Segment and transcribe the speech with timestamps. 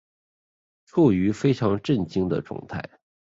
[0.87, 2.83] 处於非常震惊的状态